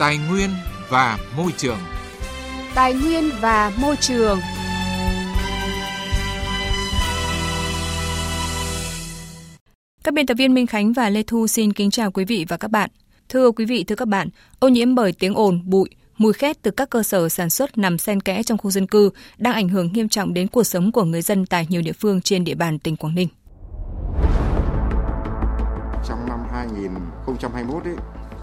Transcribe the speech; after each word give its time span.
Tài 0.00 0.18
nguyên 0.18 0.50
và 0.88 1.18
môi 1.36 1.52
trường. 1.56 1.78
Tài 2.74 2.94
nguyên 2.94 3.30
và 3.40 3.72
môi 3.80 3.96
trường. 3.96 4.38
Các 10.04 10.14
biên 10.14 10.26
tập 10.26 10.34
viên 10.34 10.54
Minh 10.54 10.66
Khánh 10.66 10.92
và 10.92 11.10
Lê 11.10 11.22
Thu 11.22 11.46
xin 11.46 11.72
kính 11.72 11.90
chào 11.90 12.10
quý 12.10 12.24
vị 12.24 12.46
và 12.48 12.56
các 12.56 12.70
bạn. 12.70 12.90
Thưa 13.28 13.50
quý 13.50 13.64
vị, 13.64 13.84
thưa 13.84 13.94
các 13.96 14.08
bạn, 14.08 14.28
ô 14.58 14.68
nhiễm 14.68 14.94
bởi 14.94 15.12
tiếng 15.12 15.34
ồn, 15.34 15.62
bụi, 15.64 15.88
mùi 16.18 16.32
khét 16.32 16.62
từ 16.62 16.70
các 16.70 16.90
cơ 16.90 17.02
sở 17.02 17.28
sản 17.28 17.50
xuất 17.50 17.78
nằm 17.78 17.98
xen 17.98 18.20
kẽ 18.20 18.42
trong 18.42 18.58
khu 18.58 18.70
dân 18.70 18.86
cư 18.86 19.10
đang 19.38 19.54
ảnh 19.54 19.68
hưởng 19.68 19.92
nghiêm 19.92 20.08
trọng 20.08 20.34
đến 20.34 20.48
cuộc 20.48 20.64
sống 20.64 20.92
của 20.92 21.04
người 21.04 21.22
dân 21.22 21.46
tại 21.46 21.66
nhiều 21.68 21.82
địa 21.82 21.92
phương 21.92 22.20
trên 22.20 22.44
địa 22.44 22.54
bàn 22.54 22.78
tỉnh 22.78 22.96
Quảng 22.96 23.14
Ninh. 23.14 23.28
Trong 26.08 26.28
năm 26.28 26.40
2021, 26.52 27.84
ấy, 27.84 27.94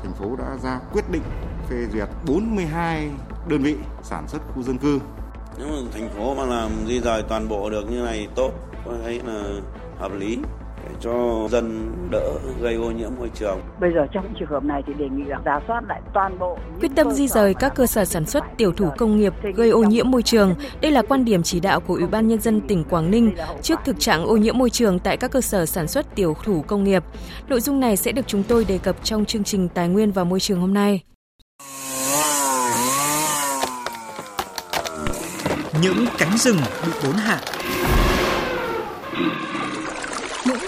thành 0.03 0.13
phố 0.13 0.35
đã 0.35 0.57
ra 0.63 0.79
quyết 0.93 1.11
định 1.11 1.23
phê 1.69 1.87
duyệt 1.93 2.09
42 2.27 3.09
đơn 3.47 3.61
vị 3.61 3.75
sản 4.03 4.27
xuất 4.27 4.41
khu 4.55 4.63
dân 4.63 4.77
cư. 4.77 4.99
Nếu 5.57 5.67
mà 5.67 5.89
thành 5.93 6.09
phố 6.09 6.35
mà 6.35 6.45
làm 6.45 6.71
di 6.87 6.99
rời 6.99 7.23
toàn 7.23 7.47
bộ 7.47 7.70
được 7.70 7.91
như 7.91 8.01
này 8.01 8.27
tốt, 8.35 8.51
tôi 8.85 8.95
thấy 9.03 9.21
là 9.25 9.43
hợp 9.99 10.11
lý 10.13 10.37
để 10.90 10.96
cho 11.02 11.48
dân 11.52 11.91
đỡ 12.12 12.32
gây 12.62 12.76
ô 12.76 12.91
nhiễm 12.91 13.09
môi 13.20 13.30
trường. 13.36 13.59
Bây 13.80 13.90
giờ 13.96 14.08
trong 14.14 14.34
trường 14.40 14.50
hợp 14.50 14.64
này 14.64 14.84
thì 14.88 14.94
đề 14.94 15.10
nghị 15.10 15.23
là 15.27 15.40
giả 15.46 15.60
soát 15.68 15.82
lại 15.88 16.02
toàn 16.13 16.40
bộ. 16.40 16.58
Quyết 16.80 16.91
tâm 16.96 17.12
di 17.12 17.27
rời 17.27 17.54
các 17.54 17.76
cơ 17.76 17.86
sở 17.86 18.05
sản 18.05 18.26
xuất 18.26 18.44
tiểu 18.58 18.72
thủ 18.72 18.90
công 18.98 19.18
nghiệp 19.18 19.34
gây 19.55 19.70
ô 19.70 19.84
nhiễm 19.84 20.12
môi 20.12 20.23
trường. 20.23 20.55
Đây 20.82 20.91
là 20.91 21.02
quan 21.02 21.26
điểm 21.26 21.44
chỉ 21.44 21.60
đạo 21.60 21.80
của 21.80 21.94
Ủy 21.94 22.08
ban 22.08 22.27
Nhân 22.27 22.41
dân 22.41 22.62
tỉnh 22.62 22.84
Quảng 22.84 23.12
Ninh 23.12 23.32
trước 23.62 23.80
thực 23.86 24.00
trạng 24.00 24.26
ô 24.26 24.38
nhiễm 24.38 24.58
môi 24.58 24.70
trường 24.70 25.00
tại 25.00 25.18
các 25.18 25.32
cơ 25.32 25.41
sở 25.41 25.66
sản 25.66 25.88
xuất 25.88 26.16
tiểu 26.16 26.36
thủ 26.44 26.63
công 26.68 26.84
nghiệp. 26.84 27.04
Nội 27.48 27.62
dung 27.62 27.80
này 27.80 27.98
sẽ 27.98 28.12
được 28.12 28.27
chúng 28.27 28.44
tôi 28.44 28.66
đề 28.66 28.77
cập 28.77 28.96
trong 29.04 29.26
chương 29.26 29.44
trình 29.44 29.70
Tài 29.70 29.88
nguyên 29.88 30.12
và 30.12 30.24
Môi 30.24 30.40
trường 30.40 30.60
hôm 30.60 30.74
nay. 30.74 31.01
Những 35.82 36.05
cánh 36.18 36.38
rừng 36.38 36.57
bị 36.85 36.91
đốn 37.04 37.13
hạ 37.13 37.40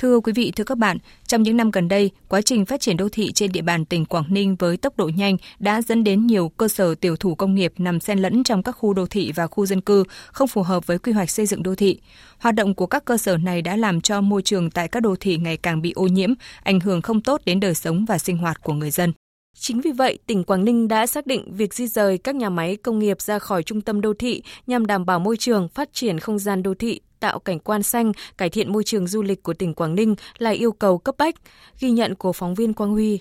Thưa 0.00 0.20
quý 0.20 0.32
vị, 0.32 0.52
thưa 0.56 0.64
các 0.64 0.78
bạn, 0.78 0.98
trong 1.26 1.42
những 1.42 1.56
năm 1.56 1.70
gần 1.70 1.88
đây, 1.88 2.10
quá 2.28 2.42
trình 2.42 2.64
phát 2.64 2.80
triển 2.80 2.96
đô 2.96 3.08
thị 3.08 3.32
trên 3.32 3.52
địa 3.52 3.62
bàn 3.62 3.84
tỉnh 3.84 4.04
Quảng 4.04 4.24
Ninh 4.28 4.56
với 4.56 4.76
tốc 4.76 4.96
độ 4.96 5.10
nhanh 5.16 5.36
đã 5.58 5.82
dẫn 5.82 6.04
đến 6.04 6.26
nhiều 6.26 6.48
cơ 6.48 6.68
sở 6.68 6.94
tiểu 6.94 7.16
thủ 7.16 7.34
công 7.34 7.54
nghiệp 7.54 7.72
nằm 7.78 8.00
xen 8.00 8.18
lẫn 8.18 8.44
trong 8.44 8.62
các 8.62 8.72
khu 8.72 8.94
đô 8.94 9.06
thị 9.06 9.32
và 9.34 9.46
khu 9.46 9.66
dân 9.66 9.80
cư, 9.80 10.04
không 10.32 10.48
phù 10.48 10.62
hợp 10.62 10.86
với 10.86 10.98
quy 10.98 11.12
hoạch 11.12 11.30
xây 11.30 11.46
dựng 11.46 11.62
đô 11.62 11.74
thị. 11.74 12.00
Hoạt 12.38 12.54
động 12.54 12.74
của 12.74 12.86
các 12.86 13.04
cơ 13.04 13.16
sở 13.16 13.36
này 13.36 13.62
đã 13.62 13.76
làm 13.76 14.00
cho 14.00 14.20
môi 14.20 14.42
trường 14.42 14.70
tại 14.70 14.88
các 14.88 15.00
đô 15.00 15.16
thị 15.20 15.36
ngày 15.36 15.56
càng 15.56 15.82
bị 15.82 15.92
ô 15.92 16.06
nhiễm, 16.06 16.30
ảnh 16.62 16.80
hưởng 16.80 17.02
không 17.02 17.20
tốt 17.20 17.40
đến 17.44 17.60
đời 17.60 17.74
sống 17.74 18.04
và 18.04 18.18
sinh 18.18 18.36
hoạt 18.36 18.62
của 18.62 18.72
người 18.72 18.90
dân. 18.90 19.12
Chính 19.54 19.80
vì 19.80 19.92
vậy, 19.92 20.18
tỉnh 20.26 20.44
Quảng 20.44 20.64
Ninh 20.64 20.88
đã 20.88 21.06
xác 21.06 21.26
định 21.26 21.52
việc 21.52 21.74
di 21.74 21.86
rời 21.86 22.18
các 22.18 22.34
nhà 22.34 22.50
máy 22.50 22.76
công 22.76 22.98
nghiệp 22.98 23.20
ra 23.20 23.38
khỏi 23.38 23.62
trung 23.62 23.80
tâm 23.80 24.00
đô 24.00 24.14
thị 24.14 24.42
nhằm 24.66 24.86
đảm 24.86 25.06
bảo 25.06 25.18
môi 25.18 25.36
trường, 25.36 25.68
phát 25.68 25.92
triển 25.92 26.18
không 26.18 26.38
gian 26.38 26.62
đô 26.62 26.74
thị, 26.74 27.00
tạo 27.20 27.38
cảnh 27.38 27.58
quan 27.58 27.82
xanh, 27.82 28.12
cải 28.38 28.50
thiện 28.50 28.72
môi 28.72 28.84
trường 28.84 29.06
du 29.06 29.22
lịch 29.22 29.42
của 29.42 29.54
tỉnh 29.54 29.74
Quảng 29.74 29.94
Ninh 29.94 30.14
là 30.38 30.50
yêu 30.50 30.72
cầu 30.72 30.98
cấp 30.98 31.14
bách, 31.18 31.34
ghi 31.80 31.90
nhận 31.90 32.14
của 32.14 32.32
phóng 32.32 32.54
viên 32.54 32.74
Quang 32.74 32.90
Huy. 32.90 33.18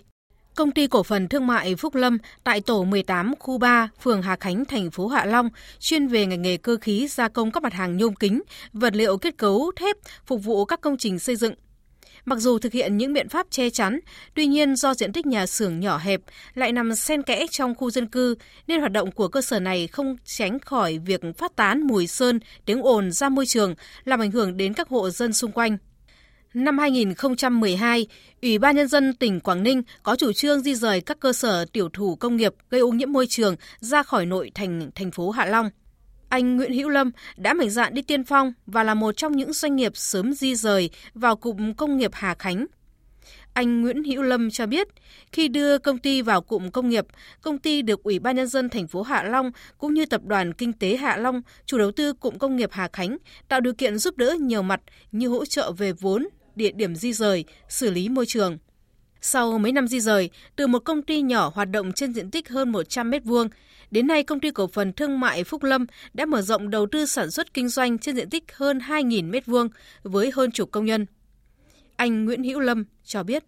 Công 0.56 0.72
ty 0.72 0.88
cổ 0.88 1.04
phần 1.04 1.28
thương 1.28 1.48
mại 1.48 1.76
Phúc 1.76 1.96
Lâm 1.96 2.18
tại 2.44 2.62
tổ 2.62 2.84
18 2.84 3.34
khu 3.40 3.58
3, 3.58 3.90
phường 4.02 4.22
Hà 4.22 4.36
Khánh, 4.36 4.66
thành 4.66 4.92
phố 4.92 5.08
Hạ 5.08 5.26
Long, 5.26 5.50
chuyên 5.80 6.08
về 6.08 6.26
ngành 6.26 6.42
nghề 6.42 6.58
cơ 6.58 6.78
khí 6.82 7.08
gia 7.08 7.28
công 7.28 7.52
các 7.52 7.64
mặt 7.64 7.74
hàng 7.74 7.98
nhôm 7.98 8.16
kính, 8.16 8.42
vật 8.74 8.96
liệu 8.96 9.18
kết 9.18 9.38
cấu 9.38 9.72
thép 9.76 9.98
phục 10.26 10.44
vụ 10.44 10.66
các 10.66 10.82
công 10.82 10.98
trình 10.98 11.20
xây 11.20 11.36
dựng 11.36 11.54
Mặc 12.30 12.40
dù 12.40 12.60
thực 12.60 12.74
hiện 12.74 12.98
những 12.98 13.14
biện 13.14 13.30
pháp 13.30 13.48
che 13.50 13.70
chắn, 13.70 14.00
tuy 14.34 14.46
nhiên 14.46 14.76
do 14.76 14.94
diện 14.94 15.14
tích 15.14 15.26
nhà 15.26 15.46
xưởng 15.46 15.80
nhỏ 15.80 15.98
hẹp 15.98 16.22
lại 16.56 16.72
nằm 16.72 16.96
xen 16.96 17.24
kẽ 17.24 17.46
trong 17.52 17.76
khu 17.76 17.92
dân 17.92 18.08
cư 18.08 18.36
nên 18.68 18.80
hoạt 18.80 18.92
động 18.92 19.12
của 19.12 19.28
cơ 19.28 19.42
sở 19.42 19.60
này 19.60 19.88
không 19.88 20.18
tránh 20.26 20.60
khỏi 20.60 21.00
việc 21.06 21.22
phát 21.38 21.56
tán 21.56 21.88
mùi 21.88 22.08
sơn, 22.08 22.40
tiếng 22.66 22.82
ồn 22.82 23.12
ra 23.12 23.30
môi 23.30 23.46
trường 23.46 23.76
làm 24.04 24.20
ảnh 24.20 24.32
hưởng 24.32 24.58
đến 24.58 24.74
các 24.74 24.90
hộ 24.90 25.10
dân 25.10 25.34
xung 25.34 25.52
quanh. 25.52 25.78
Năm 26.54 26.78
2012, 26.78 28.08
Ủy 28.42 28.58
ban 28.58 28.76
Nhân 28.76 28.88
dân 28.88 29.14
tỉnh 29.14 29.40
Quảng 29.40 29.64
Ninh 29.64 29.82
có 30.04 30.16
chủ 30.16 30.34
trương 30.34 30.62
di 30.62 30.76
rời 30.76 31.02
các 31.02 31.20
cơ 31.20 31.34
sở 31.34 31.66
tiểu 31.66 31.90
thủ 31.90 32.16
công 32.16 32.36
nghiệp 32.36 32.54
gây 32.70 32.82
ô 32.82 32.90
nhiễm 32.90 33.12
môi 33.12 33.28
trường 33.28 33.56
ra 33.80 34.04
khỏi 34.04 34.26
nội 34.26 34.52
thành 34.56 34.90
thành 34.96 35.12
phố 35.12 35.30
Hạ 35.30 35.46
Long 35.46 35.70
anh 36.30 36.58
Nguyễn 36.58 36.74
Hữu 36.74 36.90
Lâm 36.90 37.12
đã 37.38 37.54
mạnh 37.54 37.70
dạn 37.70 37.94
đi 37.94 38.02
tiên 38.02 38.24
phong 38.24 38.54
và 38.66 38.84
là 38.84 38.94
một 38.94 39.18
trong 39.18 39.36
những 39.36 39.54
doanh 39.54 39.76
nghiệp 39.76 39.92
sớm 39.98 40.34
di 40.34 40.56
rời 40.56 40.90
vào 41.14 41.36
cụm 41.36 41.74
công 41.74 41.98
nghiệp 41.98 42.12
Hà 42.14 42.36
Khánh. 42.36 42.66
Anh 43.54 43.82
Nguyễn 43.82 44.04
Hữu 44.04 44.22
Lâm 44.22 44.52
cho 44.52 44.66
biết, 44.66 44.88
khi 45.32 45.48
đưa 45.48 45.78
công 45.78 45.98
ty 45.98 46.22
vào 46.22 46.42
cụm 46.42 46.70
công 46.70 46.90
nghiệp, 46.90 47.06
công 47.42 47.58
ty 47.58 47.82
được 47.82 48.04
Ủy 48.04 48.20
ban 48.20 48.36
nhân 48.36 48.48
dân 48.48 48.70
thành 48.70 48.88
phố 48.88 49.02
Hạ 49.02 49.24
Long 49.24 49.52
cũng 49.78 49.94
như 49.94 50.06
tập 50.06 50.22
đoàn 50.26 50.54
kinh 50.54 50.74
tế 50.74 50.96
Hạ 50.96 51.18
Long, 51.18 51.42
chủ 51.66 51.78
đầu 51.78 51.92
tư 51.92 52.14
cụm 52.14 52.38
công 52.38 52.56
nghiệp 52.56 52.70
Hà 52.72 52.90
Khánh 52.94 53.18
tạo 53.48 53.60
điều 53.62 53.74
kiện 53.74 53.98
giúp 53.98 54.18
đỡ 54.18 54.36
nhiều 54.40 54.62
mặt 54.62 54.82
như 55.12 55.28
hỗ 55.28 55.46
trợ 55.46 55.72
về 55.72 55.92
vốn, 55.94 56.28
địa 56.56 56.72
điểm 56.72 56.96
di 56.96 57.14
rời, 57.14 57.46
xử 57.70 57.92
lý 57.92 58.10
môi 58.10 58.26
trường. 58.26 58.58
Sau 59.22 59.58
mấy 59.58 59.72
năm 59.72 59.88
di 59.88 60.00
rời, 60.00 60.30
từ 60.56 60.68
một 60.68 60.80
công 60.80 61.02
ty 61.02 61.22
nhỏ 61.22 61.52
hoạt 61.56 61.70
động 61.70 61.92
trên 61.94 62.14
diện 62.14 62.32
tích 62.32 62.50
hơn 62.50 62.70
100 62.70 63.12
m2, 63.12 63.48
Đến 63.92 64.08
nay, 64.08 64.24
công 64.24 64.40
ty 64.40 64.52
cổ 64.52 64.68
phần 64.68 64.94
thương 64.94 65.20
mại 65.20 65.44
Phúc 65.44 65.64
Lâm 65.64 65.86
đã 66.14 66.26
mở 66.26 66.42
rộng 66.42 66.70
đầu 66.70 66.88
tư 66.92 67.06
sản 67.06 67.32
xuất 67.32 67.54
kinh 67.54 67.70
doanh 67.70 67.98
trên 67.98 68.16
diện 68.16 68.30
tích 68.30 68.44
hơn 68.54 68.80
2.000 68.80 69.32
m2 69.32 69.70
với 70.04 70.32
hơn 70.34 70.52
chục 70.52 70.72
công 70.72 70.86
nhân. 70.86 71.06
Anh 71.96 72.26
Nguyễn 72.26 72.44
Hữu 72.44 72.60
Lâm 72.60 72.86
cho 73.04 73.24
biết. 73.24 73.44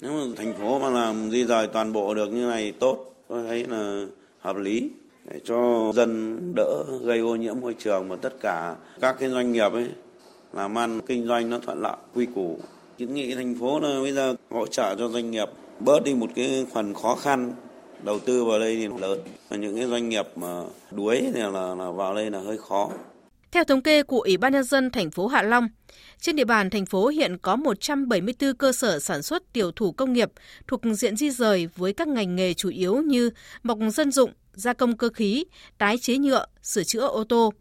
Nếu 0.00 0.12
mà 0.12 0.34
thành 0.36 0.54
phố 0.58 0.78
mà 0.78 0.90
làm 0.90 1.30
di 1.30 1.44
rời 1.44 1.66
toàn 1.66 1.92
bộ 1.92 2.14
được 2.14 2.26
như 2.32 2.46
này 2.46 2.72
tốt, 2.72 3.14
tôi 3.28 3.44
thấy 3.48 3.64
là 3.64 4.06
hợp 4.40 4.56
lý 4.56 4.90
để 5.24 5.40
cho 5.44 5.92
dân 5.94 6.38
đỡ 6.56 6.84
gây 7.02 7.18
ô 7.18 7.36
nhiễm 7.36 7.60
môi 7.60 7.74
trường 7.78 8.08
và 8.08 8.16
tất 8.16 8.40
cả 8.40 8.76
các 9.00 9.16
cái 9.20 9.30
doanh 9.30 9.52
nghiệp 9.52 9.72
ấy 9.72 9.88
làm 10.52 10.78
ăn 10.78 11.00
kinh 11.06 11.26
doanh 11.26 11.50
nó 11.50 11.58
thuận 11.58 11.82
lợi 11.82 11.96
quy 12.14 12.26
củ 12.34 12.58
kiến 12.98 13.14
nghị 13.14 13.34
thành 13.34 13.54
phố 13.60 13.80
là 13.80 14.00
bây 14.00 14.12
giờ 14.12 14.34
hỗ 14.50 14.66
trợ 14.66 14.94
cho 14.98 15.08
doanh 15.08 15.30
nghiệp 15.30 15.48
bớt 15.80 16.04
đi 16.04 16.14
một 16.14 16.30
cái 16.34 16.66
phần 16.72 16.94
khó 16.94 17.14
khăn 17.14 17.52
đầu 18.04 18.18
tư 18.18 18.44
vào 18.44 18.58
đây 18.58 18.76
thì 18.76 18.88
lớn 19.00 19.18
và 19.48 19.56
những 19.56 19.76
cái 19.76 19.86
doanh 19.86 20.08
nghiệp 20.08 20.26
mà 20.36 20.62
đuối 20.90 21.30
thì 21.34 21.40
là, 21.40 21.74
là 21.74 21.90
vào 21.90 22.14
đây 22.14 22.30
là 22.30 22.38
hơi 22.38 22.58
khó. 22.58 22.90
Theo 23.52 23.64
thống 23.64 23.82
kê 23.82 24.02
của 24.02 24.20
Ủy 24.20 24.36
ban 24.36 24.52
nhân 24.52 24.64
dân 24.64 24.90
thành 24.90 25.10
phố 25.10 25.26
Hạ 25.26 25.42
Long, 25.42 25.68
trên 26.20 26.36
địa 26.36 26.44
bàn 26.44 26.70
thành 26.70 26.86
phố 26.86 27.08
hiện 27.08 27.38
có 27.38 27.56
174 27.56 28.54
cơ 28.54 28.72
sở 28.72 28.98
sản 28.98 29.22
xuất 29.22 29.52
tiểu 29.52 29.72
thủ 29.72 29.92
công 29.92 30.12
nghiệp 30.12 30.30
thuộc 30.66 30.80
diện 30.92 31.16
di 31.16 31.30
rời 31.30 31.68
với 31.76 31.92
các 31.92 32.08
ngành 32.08 32.36
nghề 32.36 32.54
chủ 32.54 32.68
yếu 32.68 33.02
như 33.02 33.30
mộc 33.62 33.78
dân 33.92 34.12
dụng, 34.12 34.32
gia 34.52 34.72
công 34.72 34.96
cơ 34.96 35.08
khí, 35.08 35.44
tái 35.78 35.98
chế 35.98 36.18
nhựa, 36.18 36.46
sửa 36.62 36.84
chữa 36.84 37.06
ô 37.06 37.24
tô. 37.24 37.52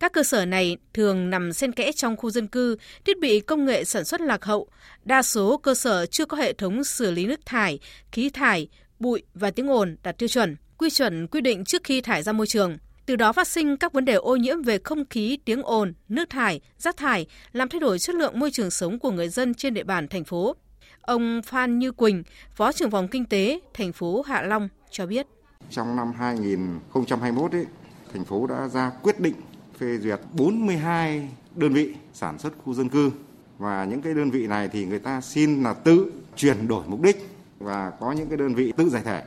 Các 0.00 0.12
cơ 0.12 0.22
sở 0.22 0.46
này 0.46 0.76
thường 0.94 1.30
nằm 1.30 1.52
xen 1.52 1.72
kẽ 1.72 1.92
trong 1.92 2.16
khu 2.16 2.30
dân 2.30 2.46
cư, 2.46 2.76
thiết 3.04 3.18
bị 3.18 3.40
công 3.40 3.64
nghệ 3.64 3.84
sản 3.84 4.04
xuất 4.04 4.20
lạc 4.20 4.44
hậu. 4.44 4.68
Đa 5.04 5.22
số 5.22 5.56
cơ 5.56 5.74
sở 5.74 6.06
chưa 6.06 6.24
có 6.24 6.36
hệ 6.36 6.52
thống 6.52 6.84
xử 6.84 7.10
lý 7.10 7.26
nước 7.26 7.46
thải, 7.46 7.78
khí 8.12 8.30
thải, 8.30 8.68
bụi 9.00 9.22
và 9.34 9.50
tiếng 9.50 9.70
ồn 9.70 9.96
đạt 10.02 10.18
tiêu 10.18 10.28
chuẩn, 10.28 10.56
quy 10.78 10.90
chuẩn 10.90 11.26
quy 11.26 11.40
định 11.40 11.64
trước 11.64 11.84
khi 11.84 12.00
thải 12.00 12.22
ra 12.22 12.32
môi 12.32 12.46
trường. 12.46 12.78
Từ 13.06 13.16
đó 13.16 13.32
phát 13.32 13.48
sinh 13.48 13.76
các 13.76 13.92
vấn 13.92 14.04
đề 14.04 14.14
ô 14.14 14.36
nhiễm 14.36 14.62
về 14.62 14.78
không 14.84 15.04
khí, 15.10 15.38
tiếng 15.44 15.62
ồn, 15.62 15.92
nước 16.08 16.30
thải, 16.30 16.60
rác 16.78 16.96
thải, 16.96 17.26
làm 17.52 17.68
thay 17.68 17.80
đổi 17.80 17.98
chất 17.98 18.14
lượng 18.14 18.38
môi 18.38 18.50
trường 18.50 18.70
sống 18.70 18.98
của 18.98 19.10
người 19.10 19.28
dân 19.28 19.54
trên 19.54 19.74
địa 19.74 19.84
bàn 19.84 20.08
thành 20.08 20.24
phố. 20.24 20.56
Ông 21.00 21.42
Phan 21.42 21.78
Như 21.78 21.92
Quỳnh, 21.92 22.22
Phó 22.54 22.72
trưởng 22.72 22.90
phòng 22.90 23.08
kinh 23.08 23.24
tế 23.24 23.60
thành 23.74 23.92
phố 23.92 24.22
Hạ 24.22 24.42
Long 24.42 24.68
cho 24.90 25.06
biết. 25.06 25.26
Trong 25.70 25.96
năm 25.96 26.12
2021, 26.18 27.52
ấy, 27.52 27.66
thành 28.12 28.24
phố 28.24 28.46
đã 28.46 28.68
ra 28.68 28.90
quyết 29.02 29.20
định 29.20 29.34
phê 29.78 29.98
duyệt 29.98 30.20
42 30.32 31.28
đơn 31.54 31.72
vị 31.72 31.94
sản 32.12 32.38
xuất 32.38 32.52
khu 32.64 32.74
dân 32.74 32.88
cư 32.88 33.10
và 33.58 33.84
những 33.84 34.02
cái 34.02 34.14
đơn 34.14 34.30
vị 34.30 34.46
này 34.46 34.68
thì 34.68 34.84
người 34.84 34.98
ta 34.98 35.20
xin 35.20 35.62
là 35.62 35.74
tự 35.74 36.12
chuyển 36.36 36.68
đổi 36.68 36.84
mục 36.86 37.02
đích 37.02 37.28
và 37.58 37.92
có 38.00 38.12
những 38.12 38.28
cái 38.28 38.36
đơn 38.36 38.54
vị 38.54 38.72
tự 38.76 38.88
giải 38.88 39.02
thể. 39.04 39.22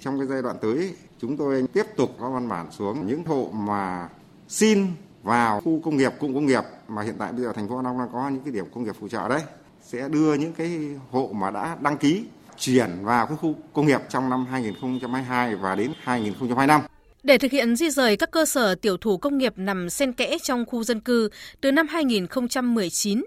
Trong 0.00 0.18
cái 0.18 0.26
giai 0.26 0.42
đoạn 0.42 0.56
tới 0.62 0.94
chúng 1.20 1.36
tôi 1.36 1.64
tiếp 1.72 1.86
tục 1.96 2.16
có 2.20 2.30
văn 2.30 2.48
bản 2.48 2.66
xuống 2.72 3.06
những 3.06 3.24
hộ 3.24 3.50
mà 3.52 4.08
xin 4.48 4.86
vào 5.22 5.60
khu 5.60 5.80
công 5.84 5.96
nghiệp, 5.96 6.12
cụm 6.18 6.34
công 6.34 6.46
nghiệp 6.46 6.62
mà 6.88 7.02
hiện 7.02 7.14
tại 7.18 7.32
bây 7.32 7.42
giờ 7.42 7.52
thành 7.52 7.68
phố 7.68 7.76
Hà 7.76 7.82
Long 7.82 7.98
đang 7.98 8.08
có 8.12 8.28
những 8.28 8.42
cái 8.42 8.52
điểm 8.52 8.64
công 8.74 8.84
nghiệp 8.84 8.94
phụ 9.00 9.08
trợ 9.08 9.28
đấy 9.28 9.42
sẽ 9.82 10.08
đưa 10.08 10.34
những 10.34 10.52
cái 10.52 10.80
hộ 11.10 11.30
mà 11.34 11.50
đã 11.50 11.76
đăng 11.80 11.96
ký 11.96 12.24
chuyển 12.58 12.90
vào 13.02 13.26
cái 13.26 13.36
khu 13.36 13.54
công 13.72 13.86
nghiệp 13.86 14.00
trong 14.08 14.30
năm 14.30 14.46
2022 14.46 15.56
và 15.56 15.74
đến 15.74 15.92
2025. 16.00 16.80
Để 17.22 17.38
thực 17.38 17.52
hiện 17.52 17.76
di 17.76 17.90
rời 17.90 18.16
các 18.16 18.30
cơ 18.30 18.46
sở 18.46 18.74
tiểu 18.74 18.96
thủ 18.96 19.18
công 19.18 19.38
nghiệp 19.38 19.52
nằm 19.56 19.90
xen 19.90 20.12
kẽ 20.12 20.38
trong 20.42 20.64
khu 20.66 20.84
dân 20.84 21.00
cư 21.00 21.28
từ 21.60 21.72
năm 21.72 21.88
2019, 21.88 23.24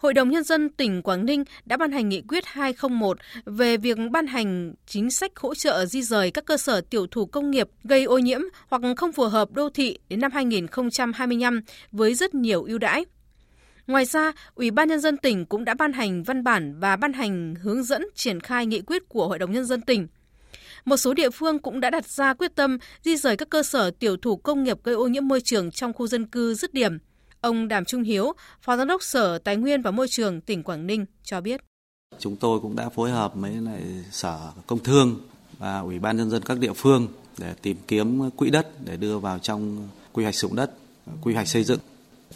Hội 0.00 0.14
đồng 0.14 0.30
Nhân 0.30 0.44
dân 0.44 0.68
tỉnh 0.68 1.02
Quảng 1.02 1.26
Ninh 1.26 1.44
đã 1.64 1.76
ban 1.76 1.92
hành 1.92 2.08
nghị 2.08 2.22
quyết 2.28 2.46
201 2.46 3.18
về 3.44 3.76
việc 3.76 3.98
ban 4.10 4.26
hành 4.26 4.74
chính 4.86 5.10
sách 5.10 5.32
hỗ 5.36 5.54
trợ 5.54 5.86
di 5.86 6.02
rời 6.02 6.30
các 6.30 6.44
cơ 6.44 6.56
sở 6.56 6.80
tiểu 6.80 7.06
thủ 7.06 7.26
công 7.26 7.50
nghiệp 7.50 7.68
gây 7.84 8.04
ô 8.04 8.18
nhiễm 8.18 8.40
hoặc 8.68 8.82
không 8.96 9.12
phù 9.12 9.24
hợp 9.24 9.52
đô 9.52 9.70
thị 9.70 9.98
đến 10.08 10.20
năm 10.20 10.32
2025 10.32 11.60
với 11.92 12.14
rất 12.14 12.34
nhiều 12.34 12.62
ưu 12.62 12.78
đãi. 12.78 13.04
Ngoài 13.86 14.04
ra, 14.04 14.32
Ủy 14.54 14.70
ban 14.70 14.88
Nhân 14.88 15.00
dân 15.00 15.16
tỉnh 15.16 15.46
cũng 15.46 15.64
đã 15.64 15.74
ban 15.74 15.92
hành 15.92 16.22
văn 16.22 16.44
bản 16.44 16.80
và 16.80 16.96
ban 16.96 17.12
hành 17.12 17.54
hướng 17.62 17.82
dẫn 17.82 18.06
triển 18.14 18.40
khai 18.40 18.66
nghị 18.66 18.80
quyết 18.80 19.08
của 19.08 19.28
Hội 19.28 19.38
đồng 19.38 19.52
Nhân 19.52 19.64
dân 19.64 19.80
tỉnh. 19.80 20.08
Một 20.84 20.96
số 20.96 21.14
địa 21.14 21.30
phương 21.30 21.58
cũng 21.58 21.80
đã 21.80 21.90
đặt 21.90 22.06
ra 22.06 22.34
quyết 22.34 22.54
tâm 22.54 22.78
di 23.02 23.16
rời 23.16 23.36
các 23.36 23.50
cơ 23.50 23.62
sở 23.62 23.90
tiểu 23.90 24.16
thủ 24.16 24.36
công 24.36 24.64
nghiệp 24.64 24.76
gây 24.84 24.94
ô 24.94 25.06
nhiễm 25.06 25.28
môi 25.28 25.40
trường 25.40 25.70
trong 25.70 25.92
khu 25.92 26.06
dân 26.06 26.26
cư 26.26 26.54
dứt 26.54 26.74
điểm. 26.74 26.98
Ông 27.40 27.68
Đàm 27.68 27.84
Trung 27.84 28.02
Hiếu, 28.02 28.32
Phó 28.62 28.76
Giám 28.76 28.88
đốc 28.88 29.02
Sở 29.02 29.38
Tài 29.38 29.56
nguyên 29.56 29.82
và 29.82 29.90
Môi 29.90 30.08
trường 30.08 30.40
tỉnh 30.40 30.62
Quảng 30.62 30.86
Ninh 30.86 31.06
cho 31.24 31.40
biết. 31.40 31.60
Chúng 32.18 32.36
tôi 32.36 32.60
cũng 32.60 32.76
đã 32.76 32.88
phối 32.88 33.10
hợp 33.10 33.34
với 33.34 33.52
lại 33.52 33.82
Sở 34.10 34.52
Công 34.66 34.78
Thương 34.78 35.20
và 35.58 35.78
Ủy 35.78 35.98
ban 35.98 36.16
Nhân 36.16 36.30
dân 36.30 36.42
các 36.42 36.58
địa 36.58 36.72
phương 36.72 37.08
để 37.38 37.54
tìm 37.62 37.76
kiếm 37.88 38.30
quỹ 38.30 38.50
đất 38.50 38.68
để 38.84 38.96
đưa 38.96 39.18
vào 39.18 39.38
trong 39.38 39.88
quy 40.12 40.22
hoạch 40.22 40.34
sử 40.34 40.48
dụng 40.48 40.56
đất, 40.56 40.70
quy 41.22 41.34
hoạch 41.34 41.48
xây 41.48 41.64
dựng 41.64 41.80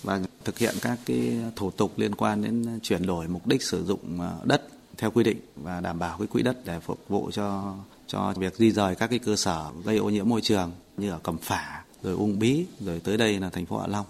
và 0.03 0.21
thực 0.45 0.59
hiện 0.59 0.75
các 0.83 0.99
cái 1.07 1.37
thủ 1.57 1.71
tục 1.71 1.93
liên 1.97 2.15
quan 2.15 2.43
đến 2.43 2.81
chuyển 2.83 3.07
đổi 3.07 3.29
mục 3.29 3.47
đích 3.47 3.63
sử 3.63 3.85
dụng 3.85 4.21
à, 4.21 4.33
đất 4.45 4.69
theo 4.99 5.11
quy 5.11 5.25
định 5.25 5.39
và 5.57 5.81
đảm 5.81 5.99
bảo 5.99 6.19
cái 6.19 6.27
quỹ 6.27 6.43
đất 6.43 6.57
để 6.65 6.81
phục 6.81 7.09
vụ 7.09 7.31
cho 7.33 7.75
cho 8.07 8.35
việc 8.37 8.55
di 8.57 8.71
rời 8.71 8.95
các 8.95 9.07
cái 9.07 9.19
cơ 9.19 9.37
sở 9.37 9.65
gây 9.85 9.97
ô 9.97 10.11
nhiễm 10.11 10.29
môi 10.29 10.41
trường 10.41 10.73
như 10.97 11.11
ở 11.11 11.19
Cẩm 11.23 11.39
Phả, 11.39 11.85
rồi 12.03 12.15
Ung 12.15 12.39
Bí, 12.39 12.67
rồi 12.81 13.01
tới 13.05 13.17
đây 13.17 13.41
là 13.41 13.51
thành 13.51 13.67
phố 13.67 13.79
Hạ 13.79 13.87
Long. 13.87 14.07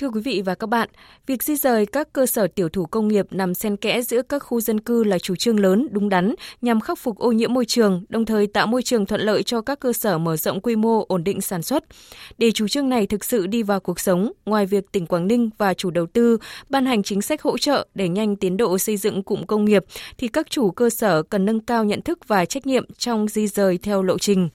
Thưa 0.00 0.10
quý 0.10 0.20
vị 0.20 0.42
và 0.44 0.54
các 0.54 0.66
bạn, 0.66 0.88
việc 1.26 1.42
di 1.42 1.56
rời 1.56 1.86
các 1.86 2.12
cơ 2.12 2.26
sở 2.26 2.46
tiểu 2.46 2.68
thủ 2.68 2.86
công 2.86 3.08
nghiệp 3.08 3.26
nằm 3.30 3.54
xen 3.54 3.76
kẽ 3.76 4.02
giữa 4.02 4.22
các 4.22 4.38
khu 4.38 4.60
dân 4.60 4.80
cư 4.80 5.04
là 5.04 5.18
chủ 5.18 5.36
trương 5.36 5.60
lớn, 5.60 5.88
đúng 5.90 6.08
đắn 6.08 6.34
nhằm 6.62 6.80
khắc 6.80 6.98
phục 6.98 7.18
ô 7.18 7.32
nhiễm 7.32 7.54
môi 7.54 7.64
trường, 7.64 8.04
đồng 8.08 8.24
thời 8.24 8.46
tạo 8.46 8.66
môi 8.66 8.82
trường 8.82 9.06
thuận 9.06 9.20
lợi 9.20 9.42
cho 9.42 9.60
các 9.60 9.80
cơ 9.80 9.92
sở 9.92 10.18
mở 10.18 10.36
rộng 10.36 10.60
quy 10.60 10.76
mô, 10.76 11.04
ổn 11.08 11.24
định 11.24 11.40
sản 11.40 11.62
xuất. 11.62 11.84
Để 12.38 12.50
chủ 12.50 12.68
trương 12.68 12.88
này 12.88 13.06
thực 13.06 13.24
sự 13.24 13.46
đi 13.46 13.62
vào 13.62 13.80
cuộc 13.80 14.00
sống, 14.00 14.32
ngoài 14.46 14.66
việc 14.66 14.92
tỉnh 14.92 15.06
Quảng 15.06 15.26
Ninh 15.26 15.50
và 15.58 15.74
chủ 15.74 15.90
đầu 15.90 16.06
tư 16.06 16.38
ban 16.68 16.86
hành 16.86 17.02
chính 17.02 17.22
sách 17.22 17.42
hỗ 17.42 17.58
trợ 17.58 17.86
để 17.94 18.08
nhanh 18.08 18.36
tiến 18.36 18.56
độ 18.56 18.78
xây 18.78 18.96
dựng 18.96 19.22
cụm 19.22 19.44
công 19.44 19.64
nghiệp, 19.64 19.84
thì 20.18 20.28
các 20.28 20.50
chủ 20.50 20.70
cơ 20.70 20.90
sở 20.90 21.22
cần 21.22 21.44
nâng 21.44 21.60
cao 21.60 21.84
nhận 21.84 22.02
thức 22.02 22.18
và 22.26 22.44
trách 22.44 22.66
nhiệm 22.66 22.92
trong 22.98 23.28
di 23.28 23.46
rời 23.46 23.78
theo 23.78 24.02
lộ 24.02 24.18
trình. 24.18 24.48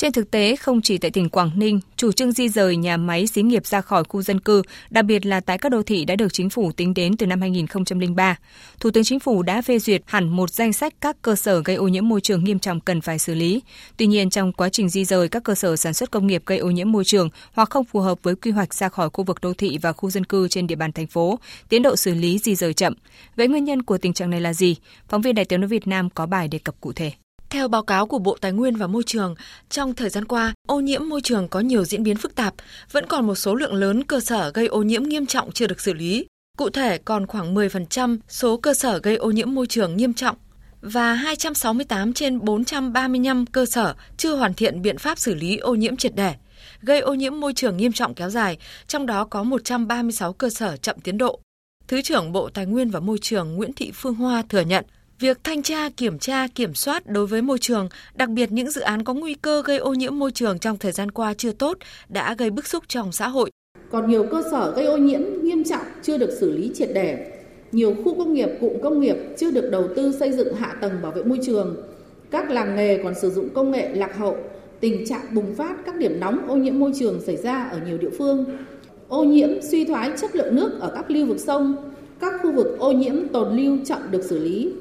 Trên 0.00 0.12
thực 0.12 0.30
tế, 0.30 0.56
không 0.56 0.80
chỉ 0.80 0.98
tại 0.98 1.10
tỉnh 1.10 1.28
Quảng 1.28 1.50
Ninh, 1.54 1.80
chủ 1.96 2.12
trương 2.12 2.32
di 2.32 2.48
rời 2.48 2.76
nhà 2.76 2.96
máy 2.96 3.26
xí 3.26 3.42
nghiệp 3.42 3.66
ra 3.66 3.80
khỏi 3.80 4.04
khu 4.04 4.22
dân 4.22 4.40
cư, 4.40 4.62
đặc 4.90 5.04
biệt 5.04 5.26
là 5.26 5.40
tại 5.40 5.58
các 5.58 5.68
đô 5.68 5.82
thị 5.82 6.04
đã 6.04 6.16
được 6.16 6.32
chính 6.32 6.50
phủ 6.50 6.72
tính 6.72 6.94
đến 6.94 7.16
từ 7.16 7.26
năm 7.26 7.40
2003. 7.40 8.36
Thủ 8.80 8.90
tướng 8.90 9.04
Chính 9.04 9.20
phủ 9.20 9.42
đã 9.42 9.62
phê 9.62 9.78
duyệt 9.78 10.02
hẳn 10.06 10.28
một 10.28 10.50
danh 10.50 10.72
sách 10.72 10.94
các 11.00 11.16
cơ 11.22 11.36
sở 11.36 11.62
gây 11.64 11.76
ô 11.76 11.88
nhiễm 11.88 12.08
môi 12.08 12.20
trường 12.20 12.44
nghiêm 12.44 12.58
trọng 12.58 12.80
cần 12.80 13.00
phải 13.00 13.18
xử 13.18 13.34
lý. 13.34 13.62
Tuy 13.96 14.06
nhiên, 14.06 14.30
trong 14.30 14.52
quá 14.52 14.68
trình 14.68 14.88
di 14.88 15.04
rời 15.04 15.28
các 15.28 15.44
cơ 15.44 15.54
sở 15.54 15.76
sản 15.76 15.94
xuất 15.94 16.10
công 16.10 16.26
nghiệp 16.26 16.42
gây 16.46 16.58
ô 16.58 16.70
nhiễm 16.70 16.92
môi 16.92 17.04
trường 17.04 17.28
hoặc 17.52 17.70
không 17.70 17.84
phù 17.84 18.00
hợp 18.00 18.18
với 18.22 18.34
quy 18.34 18.50
hoạch 18.50 18.74
ra 18.74 18.88
khỏi 18.88 19.10
khu 19.12 19.24
vực 19.24 19.40
đô 19.40 19.52
thị 19.54 19.78
và 19.82 19.92
khu 19.92 20.10
dân 20.10 20.24
cư 20.24 20.48
trên 20.48 20.66
địa 20.66 20.76
bàn 20.76 20.92
thành 20.92 21.06
phố, 21.06 21.38
tiến 21.68 21.82
độ 21.82 21.96
xử 21.96 22.14
lý 22.14 22.38
di 22.38 22.54
rời 22.54 22.74
chậm. 22.74 22.94
Vậy 23.36 23.48
nguyên 23.48 23.64
nhân 23.64 23.82
của 23.82 23.98
tình 23.98 24.12
trạng 24.12 24.30
này 24.30 24.40
là 24.40 24.52
gì? 24.52 24.76
Phóng 25.08 25.22
viên 25.22 25.34
Đài 25.34 25.44
tiếng 25.44 25.60
nói 25.60 25.68
Việt 25.68 25.86
Nam 25.86 26.10
có 26.10 26.26
bài 26.26 26.48
đề 26.48 26.58
cập 26.58 26.80
cụ 26.80 26.92
thể. 26.92 27.12
Theo 27.50 27.68
báo 27.68 27.82
cáo 27.82 28.06
của 28.06 28.18
Bộ 28.18 28.36
Tài 28.40 28.52
nguyên 28.52 28.76
và 28.76 28.86
Môi 28.86 29.02
trường, 29.06 29.34
trong 29.68 29.94
thời 29.94 30.10
gian 30.10 30.24
qua, 30.24 30.54
ô 30.68 30.80
nhiễm 30.80 31.08
môi 31.08 31.20
trường 31.20 31.48
có 31.48 31.60
nhiều 31.60 31.84
diễn 31.84 32.02
biến 32.02 32.16
phức 32.16 32.34
tạp, 32.34 32.54
vẫn 32.92 33.06
còn 33.06 33.26
một 33.26 33.34
số 33.34 33.54
lượng 33.54 33.74
lớn 33.74 34.04
cơ 34.04 34.20
sở 34.20 34.50
gây 34.54 34.66
ô 34.66 34.82
nhiễm 34.82 35.02
nghiêm 35.02 35.26
trọng 35.26 35.52
chưa 35.52 35.66
được 35.66 35.80
xử 35.80 35.92
lý. 35.92 36.26
Cụ 36.58 36.70
thể, 36.70 36.98
còn 36.98 37.26
khoảng 37.26 37.54
10% 37.54 38.18
số 38.28 38.56
cơ 38.56 38.74
sở 38.74 38.98
gây 38.98 39.16
ô 39.16 39.30
nhiễm 39.30 39.54
môi 39.54 39.66
trường 39.66 39.96
nghiêm 39.96 40.14
trọng 40.14 40.36
và 40.80 41.14
268 41.14 42.12
trên 42.12 42.44
435 42.44 43.46
cơ 43.46 43.66
sở 43.66 43.94
chưa 44.16 44.34
hoàn 44.34 44.54
thiện 44.54 44.82
biện 44.82 44.98
pháp 44.98 45.18
xử 45.18 45.34
lý 45.34 45.56
ô 45.56 45.74
nhiễm 45.74 45.96
triệt 45.96 46.12
để, 46.14 46.34
gây 46.82 47.00
ô 47.00 47.14
nhiễm 47.14 47.40
môi 47.40 47.52
trường 47.52 47.76
nghiêm 47.76 47.92
trọng 47.92 48.14
kéo 48.14 48.30
dài, 48.30 48.58
trong 48.86 49.06
đó 49.06 49.24
có 49.24 49.42
136 49.42 50.32
cơ 50.32 50.50
sở 50.50 50.76
chậm 50.76 51.00
tiến 51.00 51.18
độ. 51.18 51.40
Thứ 51.88 52.02
trưởng 52.02 52.32
Bộ 52.32 52.48
Tài 52.54 52.66
nguyên 52.66 52.90
và 52.90 53.00
Môi 53.00 53.18
trường 53.22 53.56
Nguyễn 53.56 53.72
Thị 53.72 53.90
Phương 53.94 54.14
Hoa 54.14 54.42
thừa 54.48 54.60
nhận– 54.60 54.84
Việc 55.20 55.44
thanh 55.44 55.62
tra, 55.62 55.88
kiểm 55.96 56.18
tra, 56.18 56.46
kiểm 56.54 56.74
soát 56.74 57.06
đối 57.06 57.26
với 57.26 57.42
môi 57.42 57.58
trường, 57.58 57.88
đặc 58.14 58.28
biệt 58.28 58.52
những 58.52 58.70
dự 58.70 58.80
án 58.80 59.04
có 59.04 59.14
nguy 59.14 59.34
cơ 59.34 59.62
gây 59.62 59.78
ô 59.78 59.94
nhiễm 59.94 60.18
môi 60.18 60.32
trường 60.32 60.58
trong 60.58 60.78
thời 60.78 60.92
gian 60.92 61.10
qua 61.10 61.34
chưa 61.34 61.52
tốt, 61.52 61.78
đã 62.08 62.34
gây 62.38 62.50
bức 62.50 62.66
xúc 62.66 62.84
trong 62.88 63.12
xã 63.12 63.28
hội. 63.28 63.50
Còn 63.90 64.10
nhiều 64.10 64.26
cơ 64.30 64.42
sở 64.50 64.72
gây 64.76 64.86
ô 64.86 64.96
nhiễm 64.96 65.20
nghiêm 65.42 65.64
trọng 65.64 65.82
chưa 66.02 66.18
được 66.18 66.30
xử 66.40 66.52
lý 66.52 66.70
triệt 66.74 66.88
để. 66.94 67.32
Nhiều 67.72 67.94
khu 68.04 68.14
công 68.18 68.34
nghiệp, 68.34 68.48
cụm 68.60 68.72
công 68.82 69.00
nghiệp 69.00 69.16
chưa 69.38 69.50
được 69.50 69.70
đầu 69.70 69.88
tư 69.96 70.12
xây 70.20 70.32
dựng 70.32 70.54
hạ 70.54 70.74
tầng 70.80 71.02
bảo 71.02 71.12
vệ 71.12 71.22
môi 71.22 71.38
trường. 71.46 71.76
Các 72.30 72.50
làng 72.50 72.76
nghề 72.76 73.00
còn 73.04 73.14
sử 73.14 73.30
dụng 73.30 73.48
công 73.54 73.70
nghệ 73.70 73.88
lạc 73.94 74.16
hậu, 74.16 74.36
tình 74.80 75.06
trạng 75.06 75.34
bùng 75.34 75.54
phát 75.54 75.76
các 75.86 75.96
điểm 75.96 76.20
nóng 76.20 76.48
ô 76.48 76.56
nhiễm 76.56 76.78
môi 76.78 76.92
trường 76.98 77.20
xảy 77.26 77.36
ra 77.36 77.64
ở 77.64 77.80
nhiều 77.86 77.98
địa 77.98 78.10
phương. 78.18 78.44
Ô 79.08 79.24
nhiễm 79.24 79.48
suy 79.70 79.84
thoái 79.84 80.10
chất 80.20 80.36
lượng 80.36 80.56
nước 80.56 80.80
ở 80.80 80.92
các 80.94 81.10
lưu 81.10 81.26
vực 81.26 81.40
sông, 81.40 81.76
các 82.20 82.32
khu 82.42 82.52
vực 82.52 82.78
ô 82.78 82.92
nhiễm 82.92 83.28
tồn 83.28 83.56
lưu 83.56 83.78
chậm 83.84 84.10
được 84.10 84.22
xử 84.24 84.38
lý. 84.38 84.72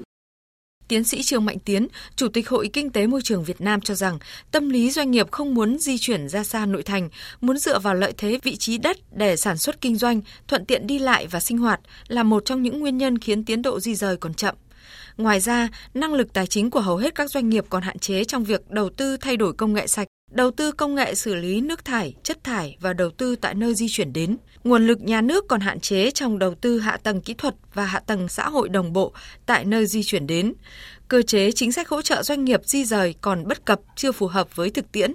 Tiến 0.90 1.04
sĩ 1.04 1.24
Trương 1.24 1.46
Mạnh 1.46 1.60
Tiến, 1.60 1.88
Chủ 2.16 2.28
tịch 2.28 2.50
Hội 2.50 2.70
Kinh 2.74 2.90
tế 2.90 3.08
Môi 3.08 3.22
trường 3.22 3.44
Việt 3.44 3.62
Nam 3.62 3.82
cho 3.82 3.94
rằng 3.94 4.20
tâm 4.52 4.70
lý 4.70 4.92
doanh 4.92 5.12
nghiệp 5.12 5.32
không 5.32 5.54
muốn 5.54 5.78
di 5.80 5.98
chuyển 5.98 6.30
ra 6.30 6.44
xa 6.44 6.66
nội 6.66 6.84
thành, 6.84 7.10
muốn 7.42 7.58
dựa 7.58 7.80
vào 7.80 7.94
lợi 7.94 8.14
thế 8.18 8.40
vị 8.44 8.56
trí 8.56 8.78
đất 8.78 8.98
để 9.12 9.38
sản 9.38 9.58
xuất 9.58 9.82
kinh 9.82 9.96
doanh, 9.96 10.22
thuận 10.48 10.66
tiện 10.66 10.88
đi 10.88 11.00
lại 11.00 11.28
và 11.28 11.40
sinh 11.40 11.58
hoạt 11.58 11.80
là 12.08 12.24
một 12.24 12.46
trong 12.46 12.64
những 12.64 12.80
nguyên 12.80 12.98
nhân 12.98 13.18
khiến 13.18 13.46
tiến 13.46 13.62
độ 13.62 13.80
di 13.80 13.96
rời 13.96 14.18
còn 14.18 14.34
chậm. 14.34 14.56
Ngoài 15.18 15.40
ra, 15.40 15.68
năng 15.94 16.14
lực 16.14 16.34
tài 16.34 16.48
chính 16.48 16.70
của 16.70 16.82
hầu 16.82 16.98
hết 16.98 17.16
các 17.16 17.32
doanh 17.32 17.50
nghiệp 17.50 17.66
còn 17.70 17.82
hạn 17.82 18.00
chế 18.00 18.24
trong 18.24 18.44
việc 18.44 18.70
đầu 18.70 18.90
tư 18.90 19.18
thay 19.18 19.38
đổi 19.38 19.54
công 19.54 19.74
nghệ 19.74 19.88
sạch, 19.88 20.08
đầu 20.32 20.52
tư 20.52 20.72
công 20.72 20.96
nghệ 20.96 21.16
xử 21.16 21.36
lý 21.36 21.62
nước 21.62 21.86
thải, 21.86 22.14
chất 22.24 22.44
thải 22.44 22.78
và 22.82 22.94
đầu 22.94 23.10
tư 23.10 23.36
tại 23.36 23.56
nơi 23.56 23.74
di 23.76 23.88
chuyển 23.90 24.14
đến. 24.14 24.38
Nguồn 24.64 24.88
lực 24.88 25.02
nhà 25.02 25.22
nước 25.22 25.48
còn 25.48 25.60
hạn 25.60 25.80
chế 25.80 26.12
trong 26.12 26.40
đầu 26.40 26.56
tư 26.56 26.80
hạ 26.80 26.98
tầng 26.98 27.22
kỹ 27.22 27.34
thuật 27.34 27.56
và 27.74 27.86
hạ 27.86 28.00
tầng 28.00 28.28
xã 28.28 28.50
hội 28.50 28.70
đồng 28.70 28.94
bộ 28.94 29.14
tại 29.46 29.66
nơi 29.66 29.86
di 29.86 30.04
chuyển 30.04 30.28
đến. 30.28 30.54
Cơ 31.08 31.22
chế 31.22 31.52
chính 31.52 31.72
sách 31.72 31.90
hỗ 31.90 32.02
trợ 32.02 32.24
doanh 32.24 32.46
nghiệp 32.46 32.62
di 32.66 32.86
rời 32.86 33.16
còn 33.22 33.48
bất 33.48 33.66
cập, 33.66 33.80
chưa 33.96 34.12
phù 34.12 34.28
hợp 34.28 34.56
với 34.56 34.70
thực 34.70 34.92
tiễn. 34.92 35.12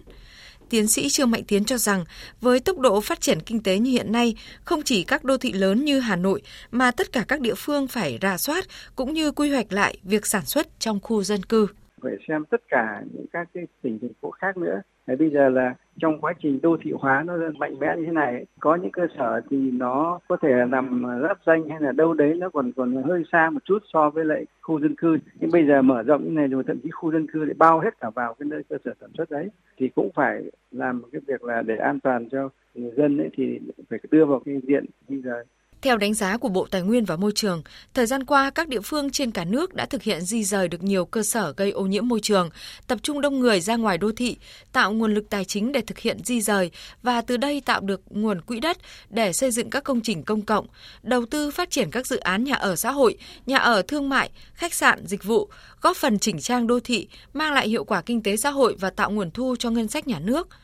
Tiến 0.71 0.89
sĩ 0.89 1.09
Trương 1.09 1.31
Mạnh 1.31 1.45
Tiến 1.49 1.65
cho 1.65 1.79
rằng, 1.79 2.05
với 2.41 2.61
tốc 2.61 2.79
độ 2.79 3.01
phát 3.01 3.21
triển 3.21 3.41
kinh 3.41 3.63
tế 3.63 3.79
như 3.79 3.91
hiện 3.91 4.13
nay, 4.13 4.35
không 4.65 4.83
chỉ 4.83 5.05
các 5.05 5.25
đô 5.25 5.37
thị 5.37 5.53
lớn 5.53 5.85
như 5.85 6.01
Hà 6.01 6.17
Nội 6.17 6.43
mà 6.71 6.91
tất 6.91 7.13
cả 7.13 7.25
các 7.29 7.41
địa 7.41 7.55
phương 7.57 7.89
phải 7.89 8.19
rà 8.23 8.39
soát 8.39 8.65
cũng 8.97 9.13
như 9.13 9.33
quy 9.33 9.51
hoạch 9.51 9.73
lại 9.73 9.99
việc 10.03 10.27
sản 10.27 10.45
xuất 10.45 10.81
trong 10.81 11.01
khu 11.01 11.23
dân 11.23 11.43
cư. 11.43 11.67
Phải 12.03 12.13
xem 12.29 12.45
tất 12.51 12.61
cả 12.69 13.03
những 13.15 13.27
các 13.33 13.49
cái 13.55 13.65
tỉnh 13.83 13.99
thành 14.03 14.13
phố 14.21 14.31
khác 14.31 14.57
nữa. 14.57 14.83
Đấy, 15.07 15.17
bây 15.17 15.31
giờ 15.31 15.49
là 15.49 15.75
trong 15.99 16.21
quá 16.21 16.33
trình 16.43 16.59
đô 16.63 16.77
thị 16.83 16.93
hóa 16.99 17.23
nó 17.27 17.37
mạnh 17.59 17.79
mẽ 17.79 17.97
như 17.97 18.07
thế 18.07 18.13
này 18.13 18.47
có 18.61 18.75
những 18.75 18.91
cơ 18.91 19.07
sở 19.19 19.41
thì 19.51 19.57
nó 19.57 20.19
có 20.29 20.37
thể 20.43 20.49
là 20.49 20.65
nằm 20.65 21.05
giáp 21.23 21.39
danh 21.47 21.69
hay 21.69 21.81
là 21.81 21.93
đâu 21.93 22.15
đấy 22.15 22.35
nó 22.39 22.49
còn 22.49 22.73
còn 22.73 23.03
hơi 23.03 23.23
xa 23.33 23.51
một 23.51 23.65
chút 23.65 23.79
so 23.93 24.11
với 24.11 24.25
lại 24.25 24.47
khu 24.61 24.81
dân 24.81 24.95
cư 24.95 25.19
nhưng 25.41 25.51
bây 25.53 25.67
giờ 25.67 25.83
mở 25.83 26.03
rộng 26.03 26.25
như 26.25 26.31
này 26.31 26.49
rồi 26.49 26.65
thậm 26.67 26.79
chí 26.83 26.91
khu 26.91 27.13
dân 27.13 27.27
cư 27.33 27.45
lại 27.45 27.55
bao 27.59 27.81
hết 27.81 28.01
cả 28.01 28.11
vào 28.11 28.35
cái 28.35 28.47
nơi 28.51 28.63
cơ 28.69 28.77
sở 28.85 28.91
sản 29.01 29.11
xuất 29.17 29.31
đấy 29.31 29.49
thì 29.77 29.89
cũng 29.89 30.11
phải 30.15 30.43
làm 30.71 30.99
một 30.99 31.09
cái 31.13 31.21
việc 31.27 31.45
là 31.45 31.63
để 31.63 31.77
an 31.77 32.01
toàn 32.01 32.29
cho 32.29 32.49
người 32.75 32.93
dân 32.97 33.19
ấy 33.19 33.31
thì 33.37 33.61
phải 33.91 33.99
đưa 34.11 34.25
vào 34.25 34.41
cái 34.45 34.61
diện 34.67 34.85
bây 35.09 35.23
giờ 35.23 35.43
theo 35.85 35.97
đánh 35.97 36.15
giá 36.15 36.37
của 36.37 36.49
Bộ 36.49 36.67
Tài 36.71 36.83
nguyên 36.83 37.05
và 37.05 37.17
Môi 37.17 37.33
trường, 37.35 37.63
thời 37.95 38.07
gian 38.07 38.25
qua 38.25 38.51
các 38.51 38.69
địa 38.69 38.81
phương 38.81 39.11
trên 39.11 39.31
cả 39.31 39.45
nước 39.45 39.75
đã 39.75 39.87
thực 39.87 40.03
hiện 40.03 40.21
di 40.21 40.45
rời 40.45 40.69
được 40.69 40.83
nhiều 40.83 41.05
cơ 41.05 41.23
sở 41.23 41.55
gây 41.57 41.71
ô 41.71 41.83
nhiễm 41.83 42.09
môi 42.09 42.21
trường, 42.21 42.51
tập 42.87 42.99
trung 43.03 43.21
đông 43.21 43.41
người 43.41 43.61
ra 43.61 43.77
ngoài 43.77 43.99
đô 43.99 44.13
thị, 44.17 44.37
tạo 44.73 44.93
nguồn 44.93 45.15
lực 45.15 45.25
tài 45.31 45.45
chính 45.45 45.73
để 45.73 45.81
thực 45.81 45.99
hiện 45.99 46.19
di 46.25 46.41
rời 46.41 46.71
và 47.03 47.21
từ 47.21 47.37
đây 47.37 47.61
tạo 47.61 47.81
được 47.81 48.01
nguồn 48.11 48.41
quỹ 48.41 48.61
đất 48.61 48.79
để 49.11 49.33
xây 49.33 49.51
dựng 49.51 49.71
các 49.71 49.85
công 49.85 50.01
trình 50.01 50.23
công 50.23 50.43
cộng, 50.43 50.67
đầu 51.03 51.27
tư 51.27 51.51
phát 51.51 51.71
triển 51.71 51.91
các 51.91 52.07
dự 52.07 52.17
án 52.17 52.45
nhà 52.45 52.55
ở 52.55 52.77
xã 52.77 52.91
hội, 52.91 53.19
nhà 53.47 53.59
ở 53.59 53.83
thương 53.83 54.09
mại, 54.09 54.31
khách 54.55 54.75
sạn, 54.75 55.07
dịch 55.07 55.25
vụ, 55.25 55.49
góp 55.81 55.97
phần 55.97 56.19
chỉnh 56.19 56.41
trang 56.41 56.67
đô 56.67 56.81
thị, 56.81 57.09
mang 57.33 57.53
lại 57.53 57.69
hiệu 57.69 57.85
quả 57.85 58.03
kinh 58.03 58.23
tế 58.23 58.37
xã 58.37 58.51
hội 58.51 58.77
và 58.81 58.91
tạo 58.91 59.11
nguồn 59.11 59.31
thu 59.31 59.57
cho 59.59 59.71
ngân 59.71 59.89
sách 59.89 60.09
nhà 60.09 60.19
nước– 60.19 60.49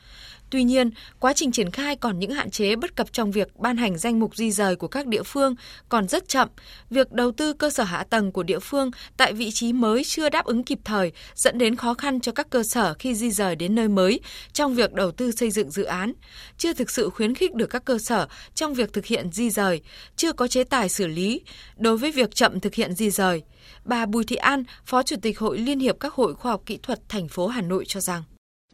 Tuy 0.51 0.63
nhiên, 0.63 0.89
quá 1.19 1.33
trình 1.33 1.51
triển 1.51 1.71
khai 1.71 1.95
còn 1.95 2.19
những 2.19 2.31
hạn 2.31 2.51
chế 2.51 2.75
bất 2.75 2.95
cập 2.95 3.13
trong 3.13 3.31
việc 3.31 3.59
ban 3.59 3.77
hành 3.77 3.97
danh 3.97 4.19
mục 4.19 4.35
di 4.35 4.51
rời 4.51 4.75
của 4.75 4.87
các 4.87 5.07
địa 5.07 5.23
phương 5.23 5.55
còn 5.89 6.07
rất 6.07 6.27
chậm. 6.27 6.49
Việc 6.89 7.11
đầu 7.11 7.31
tư 7.31 7.53
cơ 7.53 7.69
sở 7.69 7.83
hạ 7.83 8.03
tầng 8.03 8.31
của 8.31 8.43
địa 8.43 8.59
phương 8.59 8.91
tại 9.17 9.33
vị 9.33 9.51
trí 9.51 9.73
mới 9.73 10.03
chưa 10.03 10.29
đáp 10.29 10.45
ứng 10.45 10.63
kịp 10.63 10.79
thời, 10.83 11.11
dẫn 11.35 11.57
đến 11.57 11.75
khó 11.75 11.93
khăn 11.93 12.19
cho 12.19 12.31
các 12.31 12.49
cơ 12.49 12.63
sở 12.63 12.93
khi 12.93 13.15
di 13.15 13.31
rời 13.31 13.55
đến 13.55 13.75
nơi 13.75 13.87
mới 13.87 14.19
trong 14.53 14.75
việc 14.75 14.93
đầu 14.93 15.11
tư 15.11 15.31
xây 15.31 15.51
dựng 15.51 15.71
dự 15.71 15.83
án, 15.83 16.13
chưa 16.57 16.73
thực 16.73 16.89
sự 16.89 17.09
khuyến 17.09 17.35
khích 17.35 17.53
được 17.53 17.67
các 17.67 17.85
cơ 17.85 17.97
sở 17.97 18.27
trong 18.55 18.73
việc 18.73 18.93
thực 18.93 19.05
hiện 19.05 19.31
di 19.31 19.49
rời, 19.49 19.81
chưa 20.15 20.33
có 20.33 20.47
chế 20.47 20.63
tài 20.63 20.89
xử 20.89 21.07
lý 21.07 21.41
đối 21.77 21.97
với 21.97 22.11
việc 22.11 22.35
chậm 22.35 22.59
thực 22.59 22.73
hiện 22.73 22.93
di 22.93 23.09
rời. 23.09 23.41
Bà 23.85 24.05
Bùi 24.05 24.23
Thị 24.23 24.35
An, 24.35 24.63
Phó 24.85 25.03
Chủ 25.03 25.15
tịch 25.21 25.39
Hội 25.39 25.57
Liên 25.57 25.79
hiệp 25.79 25.99
các 25.99 26.13
hội 26.13 26.33
khoa 26.33 26.51
học 26.51 26.61
kỹ 26.65 26.79
thuật 26.83 26.99
thành 27.09 27.27
phố 27.27 27.47
Hà 27.47 27.61
Nội 27.61 27.85
cho 27.87 27.99
rằng 27.99 28.23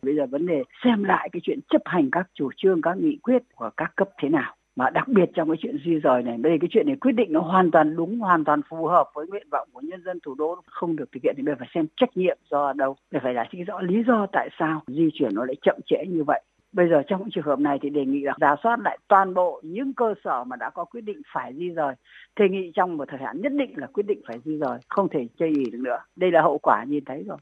Bây 0.08 0.16
giờ 0.16 0.26
vấn 0.26 0.46
đề 0.46 0.64
xem 0.84 1.04
lại 1.04 1.30
cái 1.32 1.40
chuyện 1.44 1.60
chấp 1.70 1.82
hành 1.86 2.10
các 2.12 2.28
chủ 2.34 2.50
trương, 2.58 2.82
các 2.82 2.98
nghị 2.98 3.18
quyết 3.24 3.42
của 3.56 3.70
các 3.78 3.92
cấp 3.96 4.10
thế 4.22 4.30
nào 4.30 4.56
mà 4.76 4.90
đặc 4.90 5.08
biệt 5.08 5.30
trong 5.34 5.50
cái 5.50 5.58
chuyện 5.60 5.78
di 5.86 5.96
rời 5.96 6.24
này 6.24 6.38
đây 6.38 6.58
cái 6.62 6.68
chuyện 6.72 6.88
này 6.88 6.96
quyết 6.96 7.12
định 7.12 7.34
nó 7.34 7.40
hoàn 7.40 7.72
toàn 7.72 7.96
đúng 7.96 8.20
hoàn 8.20 8.44
toàn 8.44 8.62
phù 8.70 8.86
hợp 8.86 9.08
với 9.14 9.28
nguyện 9.28 9.48
vọng 9.52 9.68
của 9.74 9.82
nhân 9.82 10.04
dân 10.06 10.20
thủ 10.24 10.36
đô 10.38 10.62
không 10.66 10.96
được 10.96 11.12
thực 11.12 11.24
hiện 11.24 11.34
thì 11.38 11.44
bây 11.44 11.56
giờ 11.56 11.60
phải 11.60 11.68
xem 11.76 11.86
trách 11.96 12.18
nhiệm 12.18 12.38
do 12.50 12.74
đâu 12.74 12.96
để 13.12 13.20
phải 13.24 13.34
giải 13.34 13.48
thích 13.52 13.64
rõ 13.68 13.82
lý 13.82 14.04
do 14.08 14.28
tại 14.32 14.50
sao 14.60 14.82
di 14.88 15.10
chuyển 15.14 15.36
nó 15.36 15.46
lại 15.46 15.56
chậm 15.62 15.76
trễ 15.86 16.06
như 16.08 16.24
vậy 16.24 16.42
Bây 16.72 16.90
giờ 16.90 17.02
trong 17.08 17.30
trường 17.32 17.44
hợp 17.44 17.60
này 17.60 17.80
thì 17.82 17.90
đề 17.90 18.06
nghị 18.06 18.22
là 18.22 18.34
giả 18.42 18.56
soát 18.64 18.80
lại 18.80 18.98
toàn 19.08 19.34
bộ 19.34 19.62
những 19.64 19.94
cơ 19.94 20.14
sở 20.24 20.44
mà 20.44 20.56
đã 20.56 20.70
có 20.70 20.86
quyết 20.86 21.02
định 21.02 21.22
phải 21.34 21.54
di 21.56 21.70
rời. 21.70 21.96
Đề 22.40 22.50
nghị 22.50 22.72
trong 22.76 22.98
một 22.98 23.06
thời 23.08 23.20
hạn 23.20 23.42
nhất 23.42 23.52
định 23.52 23.74
là 23.76 23.88
quyết 23.88 24.06
định 24.08 24.22
phải 24.28 24.38
di 24.46 24.58
rời, 24.58 24.80
không 24.90 25.10
thể 25.10 25.28
chây 25.38 25.50
ý 25.50 25.64
được 25.72 25.80
nữa. 25.82 25.98
Đây 26.16 26.32
là 26.32 26.42
hậu 26.42 26.58
quả 26.58 26.84
nhìn 26.84 27.06
thấy 27.06 27.24
rồi. 27.28 27.38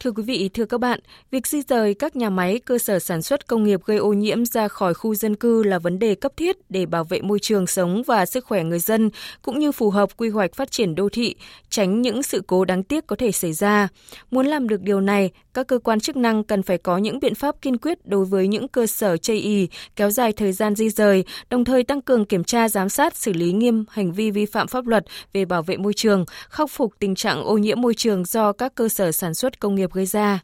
Thưa 0.00 0.10
quý 0.10 0.22
vị, 0.22 0.50
thưa 0.54 0.64
các 0.64 0.80
bạn, 0.80 1.00
việc 1.30 1.46
di 1.46 1.62
rời 1.62 1.94
các 1.94 2.16
nhà 2.16 2.30
máy, 2.30 2.58
cơ 2.64 2.78
sở 2.78 2.98
sản 2.98 3.22
xuất 3.22 3.46
công 3.46 3.64
nghiệp 3.64 3.80
gây 3.84 3.96
ô 3.96 4.12
nhiễm 4.12 4.44
ra 4.44 4.68
khỏi 4.68 4.94
khu 4.94 5.14
dân 5.14 5.36
cư 5.36 5.62
là 5.62 5.78
vấn 5.78 5.98
đề 5.98 6.14
cấp 6.14 6.32
thiết 6.36 6.56
để 6.70 6.86
bảo 6.86 7.04
vệ 7.04 7.20
môi 7.20 7.38
trường 7.38 7.66
sống 7.66 8.02
và 8.06 8.26
sức 8.26 8.44
khỏe 8.44 8.64
người 8.64 8.78
dân, 8.78 9.10
cũng 9.42 9.58
như 9.58 9.72
phù 9.72 9.90
hợp 9.90 10.16
quy 10.16 10.28
hoạch 10.28 10.54
phát 10.54 10.70
triển 10.70 10.94
đô 10.94 11.08
thị, 11.08 11.34
tránh 11.70 12.02
những 12.02 12.22
sự 12.22 12.42
cố 12.46 12.64
đáng 12.64 12.82
tiếc 12.82 13.06
có 13.06 13.16
thể 13.16 13.32
xảy 13.32 13.52
ra. 13.52 13.88
Muốn 14.30 14.46
làm 14.46 14.68
được 14.68 14.80
điều 14.80 15.00
này, 15.00 15.30
các 15.54 15.66
cơ 15.66 15.78
quan 15.78 16.00
chức 16.00 16.16
năng 16.16 16.44
cần 16.44 16.62
phải 16.62 16.78
có 16.78 16.98
những 16.98 17.20
biện 17.20 17.34
pháp 17.34 17.62
kiên 17.62 17.78
quyết 17.78 18.06
đối 18.06 18.24
với 18.24 18.48
những 18.48 18.68
cơ 18.68 18.86
sở 18.86 19.16
chây 19.16 19.36
ý, 19.36 19.68
kéo 19.96 20.10
dài 20.10 20.32
thời 20.32 20.52
gian 20.52 20.74
di 20.74 20.90
rời, 20.90 21.24
đồng 21.50 21.64
thời 21.64 21.84
tăng 21.84 22.02
cường 22.02 22.24
kiểm 22.24 22.44
tra 22.44 22.68
giám 22.68 22.88
sát, 22.88 23.16
xử 23.16 23.32
lý 23.32 23.52
nghiêm 23.52 23.84
hành 23.88 24.12
vi 24.12 24.30
vi 24.30 24.46
phạm 24.46 24.68
pháp 24.68 24.86
luật 24.86 25.04
về 25.32 25.44
bảo 25.44 25.62
vệ 25.62 25.76
môi 25.76 25.94
trường, 25.94 26.24
khắc 26.48 26.70
phục 26.70 26.92
tình 26.98 27.14
trạng 27.14 27.44
ô 27.44 27.58
nhiễm 27.58 27.80
môi 27.80 27.94
trường 27.94 28.24
do 28.24 28.52
các 28.52 28.74
cơ 28.74 28.88
sở 28.88 29.12
sản 29.12 29.34
xuất 29.34 29.60
công 29.60 29.74
nghiệp 29.74 29.83
gây 29.92 30.06
ra. 30.06 30.40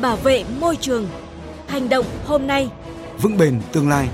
Bảo 0.00 0.16
vệ 0.16 0.44
môi 0.60 0.76
trường. 0.76 1.08
Hành 1.66 1.88
động 1.88 2.04
hôm 2.24 2.46
nay. 2.46 2.70
Vững 3.22 3.36
bền 3.38 3.60
tương 3.72 3.88
lai. 3.88 4.08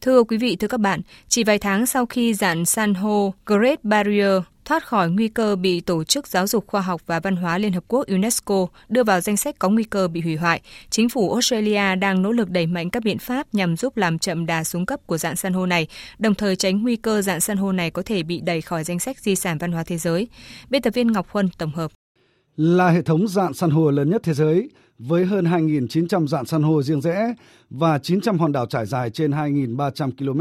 Thưa 0.00 0.22
quý 0.22 0.36
vị, 0.38 0.56
thưa 0.56 0.68
các 0.68 0.80
bạn, 0.80 1.00
chỉ 1.28 1.44
vài 1.44 1.58
tháng 1.58 1.86
sau 1.86 2.06
khi 2.06 2.34
dạn 2.34 2.64
san 2.64 2.94
hô 2.94 3.34
Great 3.46 3.84
Barrier 3.84 4.42
thoát 4.70 4.86
khỏi 4.86 5.10
nguy 5.10 5.28
cơ 5.28 5.56
bị 5.56 5.80
Tổ 5.80 6.04
chức 6.04 6.26
Giáo 6.26 6.46
dục 6.46 6.66
Khoa 6.66 6.80
học 6.80 7.00
và 7.06 7.20
Văn 7.20 7.36
hóa 7.36 7.58
Liên 7.58 7.72
Hợp 7.72 7.84
Quốc 7.88 8.06
UNESCO 8.06 8.66
đưa 8.88 9.04
vào 9.04 9.20
danh 9.20 9.36
sách 9.36 9.58
có 9.58 9.68
nguy 9.68 9.84
cơ 9.84 10.08
bị 10.08 10.20
hủy 10.20 10.36
hoại, 10.36 10.60
chính 10.90 11.08
phủ 11.08 11.32
Australia 11.32 11.96
đang 11.96 12.22
nỗ 12.22 12.32
lực 12.32 12.50
đẩy 12.50 12.66
mạnh 12.66 12.90
các 12.90 13.04
biện 13.04 13.18
pháp 13.18 13.46
nhằm 13.54 13.76
giúp 13.76 13.96
làm 13.96 14.18
chậm 14.18 14.46
đà 14.46 14.64
xuống 14.64 14.86
cấp 14.86 15.00
của 15.06 15.18
dạng 15.18 15.36
san 15.36 15.52
hô 15.52 15.66
này, 15.66 15.86
đồng 16.18 16.34
thời 16.34 16.56
tránh 16.56 16.82
nguy 16.82 16.96
cơ 16.96 17.22
dạng 17.22 17.40
san 17.40 17.56
hô 17.56 17.72
này 17.72 17.90
có 17.90 18.02
thể 18.02 18.22
bị 18.22 18.40
đẩy 18.40 18.60
khỏi 18.60 18.84
danh 18.84 18.98
sách 18.98 19.18
di 19.18 19.36
sản 19.36 19.58
văn 19.58 19.72
hóa 19.72 19.84
thế 19.84 19.98
giới. 19.98 20.28
Biên 20.70 20.82
tập 20.82 20.94
viên 20.94 21.12
Ngọc 21.12 21.26
Huân 21.28 21.48
tổng 21.58 21.72
hợp. 21.74 21.90
Là 22.56 22.90
hệ 22.90 23.02
thống 23.02 23.28
dạng 23.28 23.54
san 23.54 23.70
hô 23.70 23.90
lớn 23.90 24.10
nhất 24.10 24.20
thế 24.24 24.34
giới, 24.34 24.70
với 24.98 25.24
hơn 25.24 25.44
2.900 25.44 26.26
dạng 26.26 26.46
san 26.46 26.62
hô 26.62 26.82
riêng 26.82 27.00
rẽ 27.00 27.34
và 27.70 27.98
900 27.98 28.38
hòn 28.38 28.52
đảo 28.52 28.66
trải 28.66 28.86
dài 28.86 29.10
trên 29.10 29.30
2.300 29.30 30.10
km, 30.18 30.40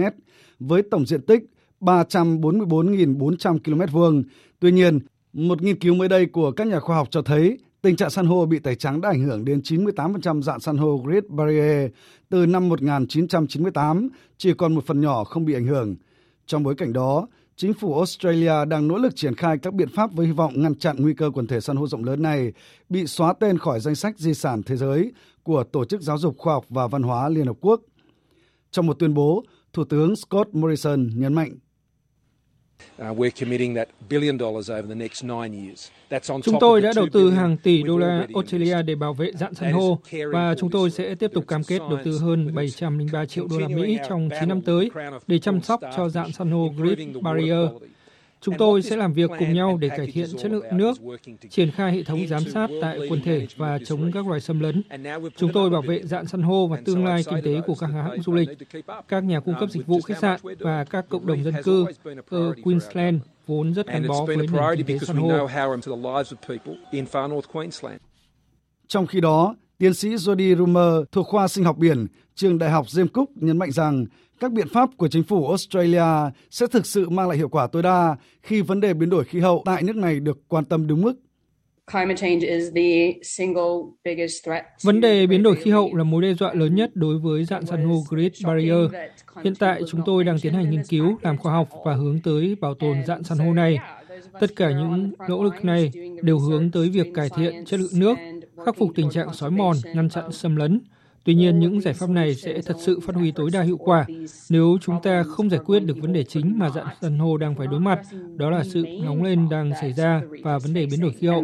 với 0.59 0.81
tổng 0.91 1.05
diện 1.05 1.21
tích 1.21 1.43
344.400 1.81 3.59
km 3.59 3.81
vuông. 3.91 4.23
Tuy 4.59 4.71
nhiên, 4.71 4.99
một 5.33 5.61
nghiên 5.61 5.79
cứu 5.79 5.95
mới 5.95 6.09
đây 6.09 6.25
của 6.25 6.51
các 6.51 6.67
nhà 6.67 6.79
khoa 6.79 6.95
học 6.95 7.07
cho 7.11 7.21
thấy 7.21 7.57
tình 7.81 7.95
trạng 7.95 8.09
san 8.09 8.25
hô 8.25 8.45
bị 8.45 8.59
tẩy 8.59 8.75
trắng 8.75 9.01
đã 9.01 9.09
ảnh 9.09 9.23
hưởng 9.23 9.45
đến 9.45 9.59
98% 9.59 10.41
dạng 10.41 10.59
san 10.59 10.77
hô 10.77 10.97
Great 10.97 11.23
Barrier 11.29 11.91
từ 12.29 12.45
năm 12.45 12.69
1998, 12.69 14.09
chỉ 14.37 14.53
còn 14.53 14.75
một 14.75 14.85
phần 14.85 15.01
nhỏ 15.01 15.23
không 15.23 15.45
bị 15.45 15.53
ảnh 15.53 15.65
hưởng. 15.65 15.95
Trong 16.45 16.63
bối 16.63 16.75
cảnh 16.75 16.93
đó, 16.93 17.27
chính 17.55 17.73
phủ 17.73 17.97
Australia 17.97 18.65
đang 18.67 18.87
nỗ 18.87 18.97
lực 18.97 19.15
triển 19.15 19.35
khai 19.35 19.57
các 19.57 19.73
biện 19.73 19.89
pháp 19.95 20.13
với 20.13 20.27
hy 20.27 20.33
vọng 20.33 20.53
ngăn 20.55 20.75
chặn 20.75 20.95
nguy 20.99 21.13
cơ 21.13 21.29
quần 21.33 21.47
thể 21.47 21.59
san 21.59 21.77
hô 21.77 21.87
rộng 21.87 22.03
lớn 22.03 22.21
này 22.21 22.53
bị 22.89 23.07
xóa 23.07 23.33
tên 23.39 23.57
khỏi 23.57 23.79
danh 23.79 23.95
sách 23.95 24.19
di 24.19 24.33
sản 24.33 24.63
thế 24.63 24.75
giới 24.75 25.11
của 25.43 25.63
Tổ 25.63 25.85
chức 25.85 26.01
Giáo 26.01 26.17
dục 26.17 26.37
Khoa 26.37 26.53
học 26.53 26.65
và 26.69 26.87
Văn 26.87 27.03
hóa 27.03 27.29
Liên 27.29 27.47
Hợp 27.47 27.57
Quốc. 27.61 27.81
Trong 28.71 28.87
một 28.87 28.99
tuyên 28.99 29.13
bố, 29.13 29.43
Thủ 29.73 29.83
tướng 29.83 30.15
Scott 30.15 30.55
Morrison 30.55 31.09
nhấn 31.15 31.33
mạnh 31.33 31.51
Chúng 36.43 36.59
tôi 36.59 36.81
đã 36.81 36.91
đầu 36.95 37.07
tư 37.13 37.31
hàng 37.31 37.57
tỷ 37.57 37.83
đô 37.83 37.97
la 37.97 38.27
Australia 38.33 38.81
để 38.81 38.95
bảo 38.95 39.13
vệ 39.13 39.31
dạng 39.33 39.53
san 39.53 39.71
hô 39.71 39.99
và 40.33 40.55
chúng 40.59 40.69
tôi 40.69 40.91
sẽ 40.91 41.15
tiếp 41.15 41.31
tục 41.33 41.47
cam 41.47 41.63
kết 41.63 41.79
đầu 41.79 41.99
tư 42.03 42.17
hơn 42.17 42.55
703 42.55 43.25
triệu 43.25 43.47
đô 43.47 43.59
la 43.59 43.67
Mỹ 43.67 43.97
trong 44.09 44.29
9 44.39 44.49
năm 44.49 44.61
tới 44.61 44.89
để 45.27 45.39
chăm 45.39 45.61
sóc 45.61 45.81
cho 45.95 46.09
dạng 46.09 46.31
san 46.31 46.51
hô 46.51 46.73
Great 46.77 46.97
Barrier. 47.21 47.69
Chúng 48.41 48.55
tôi 48.57 48.81
sẽ 48.81 48.95
làm 48.95 49.13
việc 49.13 49.31
cùng 49.39 49.53
nhau 49.53 49.77
để 49.81 49.89
cải 49.89 50.07
thiện 50.07 50.27
chất 50.37 50.51
lượng 50.51 50.65
nước, 50.71 50.97
triển 51.49 51.71
khai 51.71 51.91
hệ 51.91 52.03
thống 52.03 52.27
giám 52.27 52.43
sát 52.43 52.69
tại 52.81 52.99
quần 53.09 53.21
thể 53.21 53.47
và 53.57 53.79
chống 53.85 54.11
các 54.13 54.27
loài 54.27 54.41
xâm 54.41 54.59
lấn. 54.59 54.81
Chúng 55.35 55.51
tôi 55.53 55.69
bảo 55.69 55.81
vệ 55.81 56.01
dạng 56.03 56.27
san 56.27 56.41
hô 56.41 56.67
và 56.67 56.77
tương 56.85 57.05
lai 57.05 57.23
kinh 57.25 57.41
tế 57.43 57.61
của 57.67 57.75
các 57.75 57.87
hãng 57.87 58.21
du 58.21 58.33
lịch, 58.33 58.49
các 59.07 59.23
nhà 59.23 59.39
cung 59.39 59.55
cấp 59.59 59.69
dịch 59.69 59.87
vụ 59.87 60.01
khách 60.01 60.17
sạn 60.17 60.39
và 60.59 60.83
các 60.83 61.05
cộng 61.09 61.25
đồng 61.25 61.43
dân 61.43 61.53
cư 61.63 61.85
ở 62.29 62.53
Queensland 62.63 63.21
vốn 63.47 63.73
rất 63.73 63.87
gắn 63.87 64.07
bó 64.07 64.25
với 64.25 64.37
nền 64.37 64.49
kinh 64.77 64.85
tế 64.85 64.97
san 64.97 65.17
hô. 65.17 65.47
Trong 68.87 69.07
khi 69.07 69.21
đó, 69.21 69.55
tiến 69.77 69.93
sĩ 69.93 70.09
Jody 70.09 70.55
Rumer 70.55 70.93
thuộc 71.11 71.27
khoa 71.27 71.47
sinh 71.47 71.63
học 71.63 71.77
biển, 71.77 72.07
trường 72.35 72.57
Đại 72.57 72.69
học 72.69 72.85
James 72.85 73.07
Cook 73.07 73.29
nhấn 73.35 73.57
mạnh 73.57 73.71
rằng 73.71 74.05
các 74.39 74.51
biện 74.51 74.67
pháp 74.73 74.89
của 74.97 75.07
chính 75.07 75.23
phủ 75.23 75.47
Australia 75.47 76.31
sẽ 76.49 76.67
thực 76.71 76.85
sự 76.85 77.09
mang 77.09 77.29
lại 77.29 77.37
hiệu 77.37 77.49
quả 77.49 77.67
tối 77.67 77.83
đa 77.83 78.15
khi 78.41 78.61
vấn 78.61 78.81
đề 78.81 78.93
biến 78.93 79.09
đổi 79.09 79.25
khí 79.25 79.39
hậu 79.39 79.61
tại 79.65 79.83
nước 79.83 79.95
này 79.95 80.19
được 80.19 80.39
quan 80.47 80.65
tâm 80.65 80.87
đúng 80.87 81.01
mức. 81.01 81.13
Vấn 84.83 85.01
đề 85.01 85.27
biến 85.27 85.43
đổi 85.43 85.55
khí 85.55 85.71
hậu 85.71 85.95
là 85.95 86.03
mối 86.03 86.21
đe 86.21 86.33
dọa 86.33 86.53
lớn 86.53 86.75
nhất 86.75 86.91
đối 86.93 87.19
với 87.19 87.45
dạng 87.45 87.65
san 87.65 87.83
hô 87.85 87.95
Great 88.09 88.31
Barrier. 88.45 89.09
Hiện 89.43 89.55
tại 89.55 89.81
chúng 89.87 90.01
tôi 90.05 90.23
đang 90.23 90.39
tiến 90.39 90.53
hành 90.53 90.69
nghiên 90.69 90.83
cứu, 90.89 91.17
làm 91.21 91.37
khoa 91.37 91.53
học 91.53 91.67
và 91.85 91.93
hướng 91.93 92.19
tới 92.23 92.55
bảo 92.61 92.73
tồn 92.73 92.97
dạng 93.07 93.23
san 93.23 93.37
hô 93.37 93.53
này. 93.53 93.77
Tất 94.39 94.55
cả 94.55 94.69
những 94.69 95.11
nỗ 95.29 95.43
lực 95.43 95.65
này 95.65 95.91
đều 96.21 96.39
hướng 96.39 96.71
tới 96.71 96.89
việc 96.89 97.07
cải 97.15 97.29
thiện 97.37 97.65
chất 97.65 97.79
lượng 97.79 97.99
nước, 97.99 98.17
khắc 98.65 98.77
phục 98.77 98.89
tình 98.95 99.09
trạng 99.09 99.33
xói 99.33 99.51
mòn, 99.51 99.75
ngăn 99.95 100.09
chặn 100.09 100.31
xâm 100.31 100.55
lấn, 100.55 100.81
Tuy 101.23 101.35
nhiên, 101.35 101.59
những 101.59 101.81
giải 101.81 101.93
pháp 101.93 102.09
này 102.09 102.35
sẽ 102.35 102.61
thật 102.65 102.75
sự 102.79 102.99
phát 102.99 103.15
huy 103.15 103.31
tối 103.31 103.49
đa 103.53 103.61
hiệu 103.61 103.77
quả 103.77 104.05
nếu 104.49 104.77
chúng 104.81 104.95
ta 105.03 105.23
không 105.23 105.49
giải 105.49 105.59
quyết 105.65 105.79
được 105.79 105.97
vấn 106.01 106.13
đề 106.13 106.23
chính 106.23 106.59
mà 106.59 106.69
dạng 106.69 106.87
san 107.01 107.19
hô 107.19 107.37
đang 107.37 107.55
phải 107.55 107.67
đối 107.67 107.79
mặt, 107.79 107.99
đó 108.35 108.49
là 108.49 108.63
sự 108.63 108.85
nóng 109.03 109.23
lên 109.23 109.49
đang 109.49 109.71
xảy 109.81 109.93
ra 109.93 110.21
và 110.43 110.57
vấn 110.57 110.73
đề 110.73 110.85
biến 110.85 111.01
đổi 111.01 111.11
khí 111.13 111.27
hậu. 111.27 111.43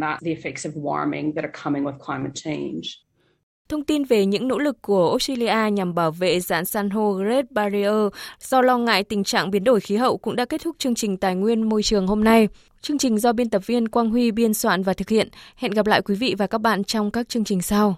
Thông 3.70 3.84
tin 3.84 4.04
về 4.04 4.26
những 4.26 4.48
nỗ 4.48 4.58
lực 4.58 4.82
của 4.82 5.10
Australia 5.10 5.72
nhằm 5.72 5.96
bảo 5.96 6.12
vệ 6.12 6.40
dạng 6.40 6.66
san 6.66 6.90
hô 6.90 7.14
Great 7.14 7.52
Barrier 7.52 8.08
do 8.40 8.62
lo 8.62 8.78
ngại 8.78 9.04
tình 9.04 9.24
trạng 9.24 9.52
biến 9.52 9.64
đổi 9.64 9.80
khí 9.80 9.96
hậu 9.96 10.18
cũng 10.18 10.36
đã 10.36 10.46
kết 10.46 10.62
thúc 10.64 10.76
chương 10.80 10.96
trình 10.96 11.18
Tài 11.18 11.36
nguyên 11.36 11.70
môi 11.70 11.84
trường 11.84 12.08
hôm 12.08 12.24
nay. 12.24 12.48
Chương 12.82 12.98
trình 12.98 13.18
do 13.18 13.34
biên 13.34 13.50
tập 13.50 13.62
viên 13.66 13.88
Quang 13.88 14.10
Huy 14.10 14.32
biên 14.32 14.54
soạn 14.54 14.84
và 14.84 14.94
thực 14.94 15.10
hiện. 15.10 15.30
Hẹn 15.56 15.72
gặp 15.72 15.88
lại 15.88 16.02
quý 16.02 16.16
vị 16.16 16.36
và 16.38 16.48
các 16.48 16.62
bạn 16.62 16.84
trong 16.84 17.12
các 17.12 17.30
chương 17.30 17.44
trình 17.44 17.62
sau. 17.62 17.96